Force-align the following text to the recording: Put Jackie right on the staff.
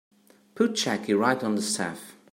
Put 0.55 0.73
Jackie 0.73 1.13
right 1.13 1.43
on 1.43 1.53
the 1.53 1.61
staff. 1.61 2.15